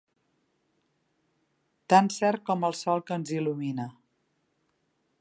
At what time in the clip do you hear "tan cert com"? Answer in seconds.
1.95-2.67